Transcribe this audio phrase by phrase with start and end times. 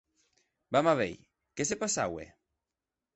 [0.75, 1.17] Vam a veir,
[1.61, 2.25] qué se passaue?